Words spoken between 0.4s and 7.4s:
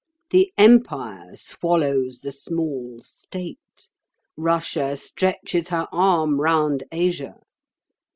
Empire swallows the small State; Russia stretches her arm round Asia.